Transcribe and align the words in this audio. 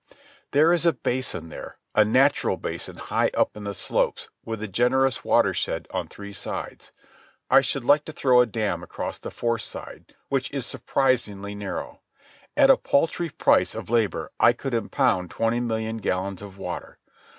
There 0.49 0.73
is 0.73 0.87
a 0.87 0.93
basin 0.93 1.49
there, 1.49 1.77
a 1.93 2.03
natural 2.03 2.57
basin 2.57 2.95
high 2.95 3.29
up 3.35 3.51
the 3.53 3.73
slopes, 3.75 4.29
with 4.43 4.63
a 4.63 4.67
generous 4.67 5.23
watershed 5.23 5.87
on 5.91 6.07
three 6.07 6.33
sides. 6.33 6.91
I 7.51 7.61
should 7.61 7.83
like 7.83 8.05
to 8.05 8.11
throw 8.11 8.41
a 8.41 8.47
dam 8.47 8.81
across 8.81 9.19
the 9.19 9.29
fourth 9.29 9.61
side, 9.61 10.15
which 10.27 10.49
is 10.51 10.65
surprisingly 10.65 11.53
narrow. 11.53 12.01
At 12.57 12.71
a 12.71 12.77
paltry 12.77 13.29
price 13.29 13.75
of 13.75 13.91
labour 13.91 14.31
I 14.39 14.53
could 14.53 14.73
impound 14.73 15.29
twenty 15.29 15.59
million 15.59 15.97
gallons 15.97 16.41
of 16.41 16.57
water. 16.57 16.97